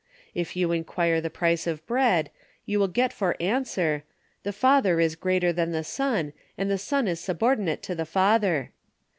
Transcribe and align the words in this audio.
If 0.33 0.55
you 0.55 0.71
inquire 0.71 1.21
the 1.21 1.29
price 1.29 1.67
of 1.67 1.85
bread, 1.85 2.31
you 2.65 2.79
will 2.79 2.87
get 2.87 3.13
for 3.13 3.35
answer, 3.39 4.03
'The 4.41 4.51
Father 4.51 4.99
is 4.99 5.13
greater 5.15 5.53
than 5.53 5.73
the 5.73 5.83
Son, 5.83 6.33
and 6.57 6.71
the 6.71 6.79
Son 6.79 7.07
is 7.07 7.19
subordinate 7.19 7.83
to 7.83 7.93
the 7.93 8.07
Father.' 8.07 8.71